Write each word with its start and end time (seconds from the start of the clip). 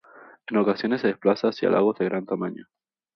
En 0.47 0.57
ocasiones 0.57 1.01
se 1.01 1.09
desplaza 1.09 1.49
hacia 1.49 1.69
lagos 1.69 1.99
de 1.99 2.05
gran 2.05 2.25
tamaño. 2.25 2.65